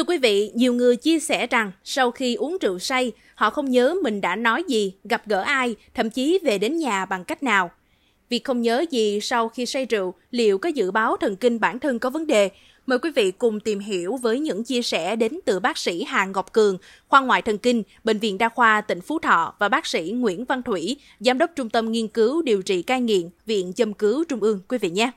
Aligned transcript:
Thưa 0.00 0.04
quý 0.04 0.18
vị, 0.18 0.50
nhiều 0.54 0.72
người 0.72 0.96
chia 0.96 1.20
sẻ 1.20 1.46
rằng 1.46 1.72
sau 1.84 2.10
khi 2.10 2.34
uống 2.34 2.56
rượu 2.60 2.78
say, 2.78 3.12
họ 3.34 3.50
không 3.50 3.70
nhớ 3.70 3.94
mình 4.02 4.20
đã 4.20 4.36
nói 4.36 4.64
gì, 4.68 4.92
gặp 5.04 5.28
gỡ 5.28 5.40
ai, 5.40 5.74
thậm 5.94 6.10
chí 6.10 6.38
về 6.44 6.58
đến 6.58 6.76
nhà 6.76 7.04
bằng 7.04 7.24
cách 7.24 7.42
nào. 7.42 7.70
Việc 8.28 8.44
không 8.44 8.62
nhớ 8.62 8.84
gì 8.90 9.20
sau 9.22 9.48
khi 9.48 9.66
say 9.66 9.84
rượu 9.84 10.14
liệu 10.30 10.58
có 10.58 10.68
dự 10.68 10.90
báo 10.90 11.16
thần 11.16 11.36
kinh 11.36 11.60
bản 11.60 11.78
thân 11.78 11.98
có 11.98 12.10
vấn 12.10 12.26
đề? 12.26 12.50
Mời 12.86 12.98
quý 12.98 13.10
vị 13.14 13.30
cùng 13.30 13.60
tìm 13.60 13.78
hiểu 13.78 14.16
với 14.16 14.40
những 14.40 14.64
chia 14.64 14.82
sẻ 14.82 15.16
đến 15.16 15.40
từ 15.44 15.60
bác 15.60 15.78
sĩ 15.78 16.04
Hà 16.04 16.24
Ngọc 16.24 16.52
Cường, 16.52 16.78
khoa 17.08 17.20
ngoại 17.20 17.42
thần 17.42 17.58
kinh, 17.58 17.82
Bệnh 18.04 18.18
viện 18.18 18.38
Đa 18.38 18.48
khoa 18.48 18.80
tỉnh 18.80 19.00
Phú 19.00 19.18
Thọ 19.18 19.54
và 19.58 19.68
bác 19.68 19.86
sĩ 19.86 20.12
Nguyễn 20.16 20.44
Văn 20.44 20.62
Thủy, 20.62 20.96
Giám 21.20 21.38
đốc 21.38 21.50
Trung 21.56 21.68
tâm 21.68 21.92
Nghiên 21.92 22.08
cứu 22.08 22.42
Điều 22.42 22.62
trị 22.62 22.82
cai 22.82 23.00
nghiện, 23.00 23.30
Viện 23.46 23.72
Châm 23.72 23.94
cứu 23.94 24.24
Trung 24.24 24.40
ương. 24.40 24.60
Quý 24.68 24.78
vị 24.78 24.90
nhé! 24.90 25.10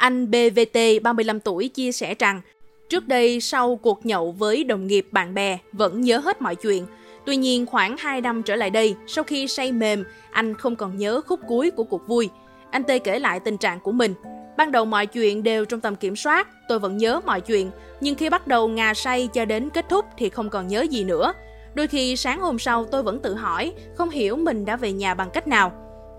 Anh 0.00 0.30
BVT, 0.30 0.78
35 1.02 1.40
tuổi, 1.40 1.68
chia 1.68 1.92
sẻ 1.92 2.14
rằng 2.18 2.40
Trước 2.88 3.08
đây, 3.08 3.40
sau 3.40 3.76
cuộc 3.76 4.06
nhậu 4.06 4.32
với 4.32 4.64
đồng 4.64 4.86
nghiệp 4.86 5.06
bạn 5.10 5.34
bè, 5.34 5.58
vẫn 5.72 6.00
nhớ 6.00 6.18
hết 6.18 6.42
mọi 6.42 6.56
chuyện. 6.56 6.86
Tuy 7.26 7.36
nhiên, 7.36 7.66
khoảng 7.66 7.96
2 7.96 8.20
năm 8.20 8.42
trở 8.42 8.56
lại 8.56 8.70
đây, 8.70 8.94
sau 9.06 9.24
khi 9.24 9.48
say 9.48 9.72
mềm, 9.72 10.04
anh 10.30 10.54
không 10.54 10.76
còn 10.76 10.96
nhớ 10.96 11.20
khúc 11.26 11.40
cuối 11.48 11.70
của 11.70 11.84
cuộc 11.84 12.06
vui. 12.06 12.28
Anh 12.70 12.84
Tê 12.84 12.98
kể 12.98 13.18
lại 13.18 13.40
tình 13.40 13.56
trạng 13.56 13.80
của 13.80 13.92
mình. 13.92 14.14
Ban 14.56 14.72
đầu 14.72 14.84
mọi 14.84 15.06
chuyện 15.06 15.42
đều 15.42 15.64
trong 15.64 15.80
tầm 15.80 15.96
kiểm 15.96 16.16
soát, 16.16 16.48
tôi 16.68 16.78
vẫn 16.78 16.96
nhớ 16.96 17.20
mọi 17.26 17.40
chuyện. 17.40 17.70
Nhưng 18.00 18.14
khi 18.14 18.30
bắt 18.30 18.46
đầu 18.46 18.68
ngà 18.68 18.94
say 18.94 19.28
cho 19.32 19.44
đến 19.44 19.70
kết 19.70 19.88
thúc 19.88 20.04
thì 20.18 20.28
không 20.28 20.50
còn 20.50 20.68
nhớ 20.68 20.82
gì 20.82 21.04
nữa. 21.04 21.32
Đôi 21.74 21.86
khi 21.86 22.16
sáng 22.16 22.40
hôm 22.40 22.58
sau 22.58 22.84
tôi 22.84 23.02
vẫn 23.02 23.20
tự 23.20 23.34
hỏi, 23.34 23.72
không 23.94 24.10
hiểu 24.10 24.36
mình 24.36 24.64
đã 24.64 24.76
về 24.76 24.92
nhà 24.92 25.14
bằng 25.14 25.30
cách 25.30 25.48
nào. 25.48 25.72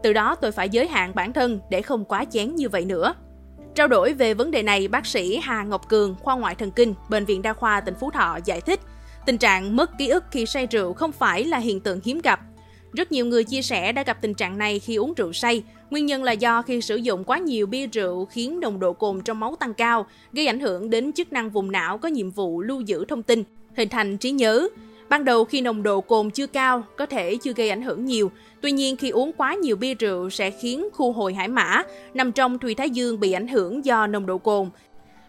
Từ 0.04 0.14
đó 0.14 0.36
tôi 0.36 0.52
phải 0.52 0.70
giới 0.70 0.88
hạn 0.88 1.12
bản 1.16 1.34
thân 1.34 1.60
để 1.70 1.82
không 1.82 2.06
quá 2.06 2.26
chén 2.26 2.56
như 2.56 2.70
vậy 2.70 2.86
nữa. 2.86 3.14
Trao 3.76 3.88
đổi 3.88 4.14
về 4.14 4.34
vấn 4.34 4.52
đề 4.52 4.64
này, 4.64 4.88
bác 4.88 5.06
sĩ 5.06 5.40
Hà 5.44 5.64
Ngọc 5.64 5.90
Cường, 5.90 6.16
khoa 6.22 6.36
ngoại 6.36 6.56
thần 6.56 6.72
kinh, 6.72 6.94
Bệnh 7.10 7.26
viện 7.26 7.42
Đa 7.42 7.54
khoa 7.54 7.82
tỉnh 7.82 7.94
Phú 8.00 8.12
Thọ 8.12 8.40
giải 8.46 8.62
thích, 8.62 8.80
tình 9.26 9.38
trạng 9.38 9.76
mất 9.76 9.98
ký 9.98 10.08
ức 10.08 10.24
khi 10.32 10.46
say 10.46 10.66
rượu 10.66 10.94
không 10.94 11.12
phải 11.12 11.46
là 11.46 11.58
hiện 11.58 11.80
tượng 11.80 12.00
hiếm 12.04 12.20
gặp. 12.24 12.40
Rất 12.94 13.12
nhiều 13.12 13.26
người 13.26 13.44
chia 13.44 13.62
sẻ 13.62 13.92
đã 13.92 14.04
gặp 14.04 14.18
tình 14.22 14.34
trạng 14.34 14.58
này 14.58 14.80
khi 14.80 14.96
uống 14.96 15.14
rượu 15.14 15.34
say. 15.34 15.64
Nguyên 15.90 16.06
nhân 16.06 16.24
là 16.24 16.32
do 16.32 16.62
khi 16.62 16.82
sử 16.82 16.96
dụng 16.96 17.24
quá 17.24 17.38
nhiều 17.38 17.68
bia 17.68 17.88
rượu 17.88 18.26
khiến 18.26 18.60
nồng 18.60 18.80
độ 18.80 18.94
cồn 18.94 19.22
trong 19.22 19.40
máu 19.40 19.56
tăng 19.60 19.74
cao, 19.74 20.06
gây 20.34 20.48
ảnh 20.48 20.60
hưởng 20.60 20.90
đến 20.90 21.14
chức 21.14 21.34
năng 21.34 21.50
vùng 21.50 21.72
não 21.72 21.98
có 21.98 22.10
nhiệm 22.10 22.32
vụ 22.32 22.62
lưu 22.62 22.82
giữ 22.82 23.06
thông 23.06 23.24
tin, 23.24 23.44
hình 23.78 23.90
thành 23.90 24.18
trí 24.18 24.32
nhớ. 24.32 24.68
Ban 25.12 25.26
đầu 25.26 25.46
khi 25.46 25.62
nồng 25.62 25.84
độ 25.84 26.02
cồn 26.02 26.30
chưa 26.30 26.48
cao, 26.48 26.84
có 26.98 27.06
thể 27.06 27.38
chưa 27.44 27.54
gây 27.54 27.70
ảnh 27.70 27.82
hưởng 27.82 28.06
nhiều. 28.06 28.32
Tuy 28.62 28.72
nhiên 28.72 28.96
khi 28.96 29.10
uống 29.10 29.32
quá 29.34 29.54
nhiều 29.54 29.76
bia 29.76 29.94
rượu 29.94 30.30
sẽ 30.30 30.52
khiến 30.52 30.88
khu 30.94 31.12
hồi 31.12 31.34
hải 31.34 31.48
mã 31.48 31.84
nằm 32.14 32.32
trong 32.32 32.60
thùy 32.60 32.76
thái 32.76 32.90
dương 32.90 33.20
bị 33.20 33.32
ảnh 33.32 33.48
hưởng 33.48 33.86
do 33.86 34.08
nồng 34.08 34.26
độ 34.26 34.38
cồn. 34.38 34.70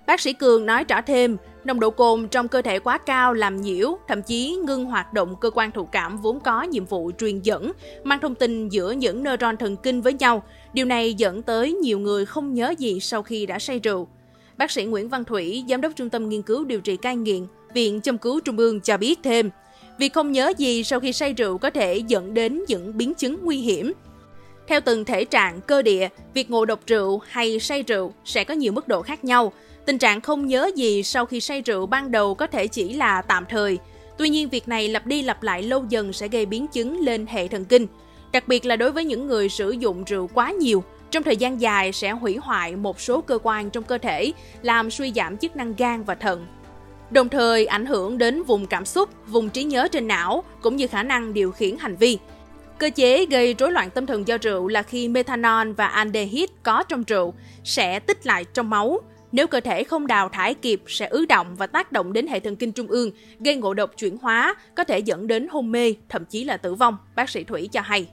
Bác 0.06 0.20
sĩ 0.20 0.32
Cường 0.32 0.66
nói 0.66 0.84
rõ 0.84 1.00
thêm, 1.00 1.36
nồng 1.64 1.80
độ 1.80 1.90
cồn 1.90 2.28
trong 2.28 2.48
cơ 2.48 2.62
thể 2.62 2.78
quá 2.78 2.98
cao 2.98 3.34
làm 3.34 3.60
nhiễu, 3.60 3.98
thậm 4.08 4.22
chí 4.22 4.58
ngưng 4.66 4.84
hoạt 4.84 5.12
động 5.12 5.36
cơ 5.40 5.50
quan 5.50 5.70
thụ 5.70 5.84
cảm 5.84 6.18
vốn 6.18 6.40
có 6.40 6.62
nhiệm 6.62 6.84
vụ 6.84 7.10
truyền 7.18 7.40
dẫn, 7.40 7.72
mang 8.04 8.20
thông 8.20 8.34
tin 8.34 8.68
giữa 8.68 8.90
những 8.90 9.22
neuron 9.22 9.56
thần 9.56 9.76
kinh 9.76 10.00
với 10.00 10.12
nhau. 10.12 10.42
Điều 10.72 10.86
này 10.86 11.14
dẫn 11.14 11.42
tới 11.42 11.72
nhiều 11.72 11.98
người 11.98 12.26
không 12.26 12.54
nhớ 12.54 12.74
gì 12.78 13.00
sau 13.00 13.22
khi 13.22 13.46
đã 13.46 13.58
say 13.58 13.78
rượu. 13.78 14.08
Bác 14.56 14.70
sĩ 14.70 14.84
Nguyễn 14.84 15.08
Văn 15.08 15.24
Thủy, 15.24 15.64
Giám 15.68 15.80
đốc 15.80 15.92
Trung 15.96 16.10
tâm 16.10 16.28
Nghiên 16.28 16.42
cứu 16.42 16.64
Điều 16.64 16.80
trị 16.80 16.96
cai 16.96 17.16
nghiện, 17.16 17.46
Viện 17.74 18.00
Châm 18.00 18.18
cứu 18.18 18.40
Trung 18.40 18.56
ương 18.56 18.80
cho 18.80 18.96
biết 18.96 19.18
thêm, 19.22 19.50
Việc 20.02 20.12
không 20.12 20.32
nhớ 20.32 20.52
gì 20.58 20.84
sau 20.84 21.00
khi 21.00 21.12
say 21.12 21.32
rượu 21.32 21.58
có 21.58 21.70
thể 21.70 21.96
dẫn 22.06 22.34
đến 22.34 22.62
những 22.68 22.96
biến 22.96 23.14
chứng 23.14 23.38
nguy 23.42 23.56
hiểm. 23.56 23.92
Theo 24.68 24.80
từng 24.80 25.04
thể 25.04 25.24
trạng 25.24 25.60
cơ 25.60 25.82
địa, 25.82 26.08
việc 26.34 26.50
ngộ 26.50 26.64
độc 26.64 26.80
rượu 26.86 27.20
hay 27.28 27.60
say 27.60 27.82
rượu 27.82 28.12
sẽ 28.24 28.44
có 28.44 28.54
nhiều 28.54 28.72
mức 28.72 28.88
độ 28.88 29.02
khác 29.02 29.24
nhau. 29.24 29.52
Tình 29.86 29.98
trạng 29.98 30.20
không 30.20 30.46
nhớ 30.46 30.70
gì 30.76 31.02
sau 31.02 31.26
khi 31.26 31.40
say 31.40 31.60
rượu 31.60 31.86
ban 31.86 32.10
đầu 32.10 32.34
có 32.34 32.46
thể 32.46 32.66
chỉ 32.66 32.92
là 32.92 33.22
tạm 33.22 33.44
thời. 33.48 33.78
Tuy 34.18 34.28
nhiên, 34.28 34.48
việc 34.48 34.68
này 34.68 34.88
lặp 34.88 35.06
đi 35.06 35.22
lặp 35.22 35.42
lại 35.42 35.62
lâu 35.62 35.84
dần 35.88 36.12
sẽ 36.12 36.28
gây 36.28 36.46
biến 36.46 36.66
chứng 36.66 37.00
lên 37.00 37.26
hệ 37.26 37.48
thần 37.48 37.64
kinh. 37.64 37.86
Đặc 38.32 38.48
biệt 38.48 38.64
là 38.66 38.76
đối 38.76 38.92
với 38.92 39.04
những 39.04 39.26
người 39.26 39.48
sử 39.48 39.70
dụng 39.70 40.04
rượu 40.04 40.30
quá 40.34 40.50
nhiều, 40.50 40.84
trong 41.10 41.22
thời 41.22 41.36
gian 41.36 41.60
dài 41.60 41.92
sẽ 41.92 42.10
hủy 42.10 42.36
hoại 42.36 42.76
một 42.76 43.00
số 43.00 43.20
cơ 43.20 43.38
quan 43.42 43.70
trong 43.70 43.84
cơ 43.84 43.98
thể, 43.98 44.32
làm 44.62 44.90
suy 44.90 45.12
giảm 45.12 45.36
chức 45.36 45.56
năng 45.56 45.74
gan 45.76 46.02
và 46.04 46.14
thận 46.14 46.46
đồng 47.12 47.28
thời 47.28 47.66
ảnh 47.66 47.86
hưởng 47.86 48.18
đến 48.18 48.42
vùng 48.42 48.66
cảm 48.66 48.84
xúc, 48.84 49.08
vùng 49.26 49.50
trí 49.50 49.64
nhớ 49.64 49.88
trên 49.92 50.08
não 50.08 50.44
cũng 50.62 50.76
như 50.76 50.86
khả 50.86 51.02
năng 51.02 51.34
điều 51.34 51.52
khiển 51.52 51.76
hành 51.78 51.96
vi. 51.96 52.18
Cơ 52.78 52.90
chế 52.90 53.26
gây 53.26 53.54
rối 53.54 53.72
loạn 53.72 53.90
tâm 53.90 54.06
thần 54.06 54.28
do 54.28 54.38
rượu 54.42 54.68
là 54.68 54.82
khi 54.82 55.08
methanol 55.08 55.72
và 55.72 55.86
aldehyde 55.86 56.52
có 56.62 56.82
trong 56.82 57.04
rượu 57.04 57.34
sẽ 57.64 57.98
tích 57.98 58.26
lại 58.26 58.44
trong 58.44 58.70
máu. 58.70 59.00
Nếu 59.32 59.46
cơ 59.46 59.60
thể 59.60 59.84
không 59.84 60.06
đào 60.06 60.28
thải 60.28 60.54
kịp 60.54 60.82
sẽ 60.86 61.06
ứ 61.06 61.26
động 61.28 61.56
và 61.56 61.66
tác 61.66 61.92
động 61.92 62.12
đến 62.12 62.26
hệ 62.26 62.40
thần 62.40 62.56
kinh 62.56 62.72
trung 62.72 62.86
ương, 62.86 63.10
gây 63.40 63.56
ngộ 63.56 63.74
độc 63.74 63.90
chuyển 63.96 64.18
hóa, 64.18 64.54
có 64.74 64.84
thể 64.84 64.98
dẫn 64.98 65.26
đến 65.26 65.48
hôn 65.48 65.72
mê, 65.72 65.94
thậm 66.08 66.24
chí 66.24 66.44
là 66.44 66.56
tử 66.56 66.74
vong, 66.74 66.96
bác 67.16 67.30
sĩ 67.30 67.44
Thủy 67.44 67.68
cho 67.72 67.80
hay. 67.80 68.06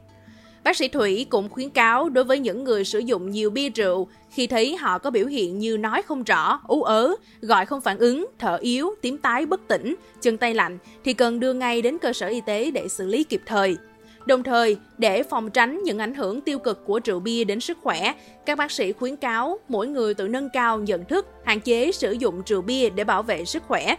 Bác 0.63 0.77
sĩ 0.77 0.87
Thủy 0.87 1.25
cũng 1.29 1.49
khuyến 1.49 1.69
cáo 1.69 2.09
đối 2.09 2.23
với 2.23 2.39
những 2.39 2.63
người 2.63 2.85
sử 2.85 2.99
dụng 2.99 3.31
nhiều 3.31 3.49
bia 3.49 3.69
rượu 3.69 4.07
khi 4.29 4.47
thấy 4.47 4.75
họ 4.77 4.97
có 4.97 5.11
biểu 5.11 5.25
hiện 5.25 5.59
như 5.59 5.77
nói 5.77 6.01
không 6.01 6.23
rõ, 6.23 6.61
ú 6.67 6.83
ớ, 6.83 7.15
gọi 7.41 7.65
không 7.65 7.81
phản 7.81 7.97
ứng, 7.97 8.25
thở 8.39 8.57
yếu, 8.57 8.89
tím 9.01 9.17
tái 9.17 9.45
bất 9.45 9.67
tỉnh, 9.67 9.95
chân 10.21 10.37
tay 10.37 10.53
lạnh 10.53 10.77
thì 11.03 11.13
cần 11.13 11.39
đưa 11.39 11.53
ngay 11.53 11.81
đến 11.81 11.97
cơ 11.97 12.13
sở 12.13 12.27
y 12.27 12.41
tế 12.41 12.71
để 12.71 12.87
xử 12.87 13.05
lý 13.05 13.23
kịp 13.23 13.41
thời. 13.45 13.77
Đồng 14.25 14.43
thời, 14.43 14.77
để 14.97 15.23
phòng 15.23 15.49
tránh 15.51 15.83
những 15.83 15.99
ảnh 15.99 16.13
hưởng 16.13 16.41
tiêu 16.41 16.59
cực 16.59 16.85
của 16.85 16.99
rượu 17.05 17.19
bia 17.19 17.43
đến 17.43 17.59
sức 17.59 17.77
khỏe, 17.81 18.13
các 18.45 18.57
bác 18.57 18.71
sĩ 18.71 18.91
khuyến 18.91 19.15
cáo 19.15 19.59
mỗi 19.67 19.87
người 19.87 20.13
tự 20.13 20.27
nâng 20.27 20.49
cao 20.53 20.79
nhận 20.79 21.05
thức, 21.05 21.27
hạn 21.45 21.59
chế 21.59 21.91
sử 21.91 22.11
dụng 22.11 22.41
rượu 22.45 22.61
bia 22.61 22.89
để 22.89 23.03
bảo 23.03 23.23
vệ 23.23 23.45
sức 23.45 23.63
khỏe. 23.67 23.95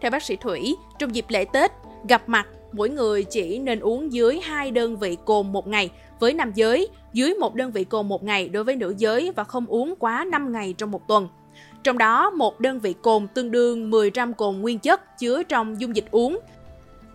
Theo 0.00 0.10
bác 0.10 0.22
sĩ 0.22 0.36
Thủy, 0.36 0.76
trong 0.98 1.14
dịp 1.14 1.24
lễ 1.28 1.44
Tết, 1.52 1.70
gặp 2.08 2.28
mặt 2.28 2.46
mỗi 2.74 2.88
người 2.88 3.24
chỉ 3.24 3.58
nên 3.58 3.80
uống 3.80 4.12
dưới 4.12 4.40
2 4.40 4.70
đơn 4.70 4.96
vị 4.96 5.16
cồn 5.24 5.52
một 5.52 5.66
ngày 5.66 5.90
với 6.20 6.34
nam 6.34 6.52
giới, 6.54 6.88
dưới 7.12 7.34
một 7.34 7.54
đơn 7.54 7.70
vị 7.72 7.84
cồn 7.84 8.08
một 8.08 8.24
ngày 8.24 8.48
đối 8.48 8.64
với 8.64 8.76
nữ 8.76 8.94
giới 8.98 9.32
và 9.36 9.44
không 9.44 9.66
uống 9.66 9.94
quá 9.98 10.24
5 10.24 10.52
ngày 10.52 10.74
trong 10.78 10.90
một 10.90 11.08
tuần. 11.08 11.28
Trong 11.82 11.98
đó, 11.98 12.30
một 12.30 12.60
đơn 12.60 12.78
vị 12.78 12.94
cồn 13.02 13.26
tương 13.34 13.50
đương 13.50 13.90
10 13.90 14.10
gram 14.10 14.34
cồn 14.34 14.56
nguyên 14.56 14.78
chất 14.78 15.18
chứa 15.18 15.42
trong 15.42 15.80
dung 15.80 15.96
dịch 15.96 16.10
uống, 16.10 16.38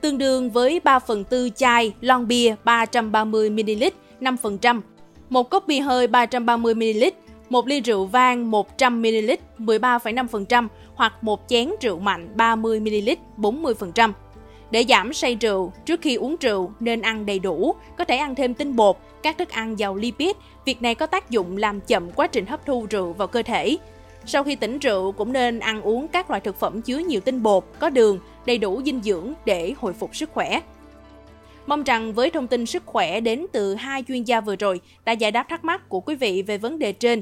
tương 0.02 0.18
đương 0.18 0.50
với 0.50 0.80
3 0.84 1.00
phần 1.00 1.24
tư 1.24 1.50
chai 1.56 1.94
lon 2.02 2.28
bia 2.28 2.56
330ml 2.66 3.90
5%, 4.22 4.82
một 5.30 5.50
cốc 5.50 5.64
bia 5.68 5.80
hơi 5.80 6.08
330ml, 6.08 7.12
một 7.50 7.68
ly 7.68 7.82
rượu 7.82 8.06
vang 8.06 8.52
100ml 8.52 9.38
13,5% 9.60 10.68
hoặc 10.96 11.24
một 11.24 11.40
chén 11.48 11.70
rượu 11.82 12.00
mạnh 12.00 12.30
30ml 12.38 13.16
40%. 13.38 14.12
Để 14.72 14.86
giảm 14.90 15.14
say 15.14 15.36
rượu, 15.36 15.74
trước 15.86 16.02
khi 16.02 16.16
uống 16.16 16.36
rượu 16.40 16.72
nên 16.80 17.02
ăn 17.02 17.26
đầy 17.26 17.40
đủ, 17.40 17.76
có 17.98 18.06
thể 18.06 18.18
ăn 18.18 18.36
thêm 18.36 18.54
tinh 18.54 18.76
bột, 18.76 18.98
các 19.24 19.38
thức 19.38 19.50
ăn 19.50 19.80
giàu 19.80 19.96
lipid. 19.96 20.36
Việc 20.66 20.82
này 20.82 20.96
có 20.96 21.06
tác 21.06 21.30
dụng 21.30 21.58
làm 21.58 21.82
chậm 21.82 22.12
quá 22.12 22.28
trình 22.28 22.46
hấp 22.46 22.66
thu 22.66 22.88
rượu 22.90 23.14
vào 23.14 23.28
cơ 23.28 23.42
thể. 23.42 23.78
Sau 24.26 24.44
khi 24.44 24.56
tỉnh 24.56 24.80
rượu 24.80 25.12
cũng 25.12 25.34
nên 25.34 25.60
ăn 25.60 25.82
uống 25.82 26.08
các 26.08 26.30
loại 26.30 26.42
thực 26.42 26.60
phẩm 26.60 26.82
chứa 26.82 26.98
nhiều 26.98 27.22
tinh 27.22 27.44
bột, 27.44 27.64
có 27.80 27.90
đường, 27.90 28.20
đầy 28.46 28.58
đủ 28.58 28.82
dinh 28.86 29.02
dưỡng 29.02 29.34
để 29.46 29.74
hồi 29.78 29.94
phục 29.94 30.16
sức 30.16 30.30
khỏe. 30.34 30.62
Mong 31.68 31.84
rằng 31.84 32.14
với 32.14 32.30
thông 32.30 32.48
tin 32.48 32.66
sức 32.66 32.84
khỏe 32.86 33.20
đến 33.20 33.46
từ 33.52 33.76
hai 33.76 34.04
chuyên 34.08 34.24
gia 34.24 34.42
vừa 34.42 34.56
rồi 34.56 34.82
đã 35.06 35.12
giải 35.12 35.32
đáp 35.32 35.46
thắc 35.50 35.64
mắc 35.64 35.90
của 35.90 36.00
quý 36.00 36.16
vị 36.16 36.42
về 36.42 36.58
vấn 36.58 36.80
đề 36.80 36.92
trên. 36.92 37.22